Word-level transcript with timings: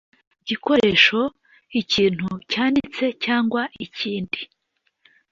igikoresho 0.41 1.19
ikintu 1.81 2.27
cyanditse 2.51 3.05
cyangwa 3.23 3.61
ikindi 3.85 4.39